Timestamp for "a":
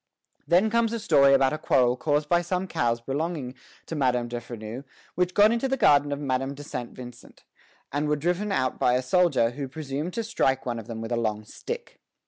0.93-0.99, 1.53-1.59, 8.95-9.03, 11.11-11.17